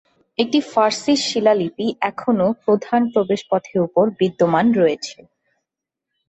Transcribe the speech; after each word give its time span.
একটি 0.37 0.59
ফারসি 0.71 1.13
শিলালিপি 1.25 1.87
এখনও 2.11 2.47
প্রধান 2.63 3.01
প্রবেশপথের 3.13 3.77
উপর 3.87 4.05
বিদ্যমান 4.19 4.65
রয়েছে। 4.79 5.17